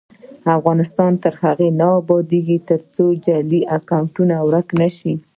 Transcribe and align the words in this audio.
افغانستان 0.57 1.11
تر 1.23 1.33
هغو 1.43 1.67
نه 1.79 1.87
ابادیږي، 1.99 2.57
ترڅو 2.69 3.05
جعلي 3.25 3.61
اکونټونه 3.77 4.35
ورک 4.47 4.67
نشي. 4.81 5.13